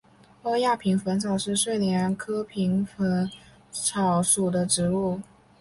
[0.41, 3.29] 欧亚萍蓬草是睡莲科萍蓬
[3.71, 5.19] 草属的植物。